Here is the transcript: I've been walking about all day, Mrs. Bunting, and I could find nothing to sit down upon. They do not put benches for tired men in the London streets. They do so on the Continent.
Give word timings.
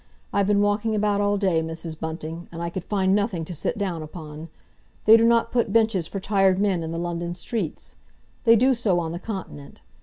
I've 0.33 0.47
been 0.47 0.61
walking 0.61 0.95
about 0.95 1.21
all 1.21 1.37
day, 1.37 1.61
Mrs. 1.61 1.99
Bunting, 1.99 2.47
and 2.51 2.59
I 2.59 2.71
could 2.71 2.83
find 2.85 3.13
nothing 3.13 3.45
to 3.45 3.53
sit 3.53 3.77
down 3.77 4.01
upon. 4.01 4.49
They 5.05 5.15
do 5.15 5.23
not 5.25 5.51
put 5.51 5.71
benches 5.71 6.07
for 6.07 6.19
tired 6.19 6.57
men 6.57 6.81
in 6.81 6.89
the 6.89 6.97
London 6.97 7.35
streets. 7.35 7.97
They 8.43 8.55
do 8.55 8.73
so 8.73 8.99
on 8.99 9.11
the 9.11 9.19
Continent. 9.19 9.81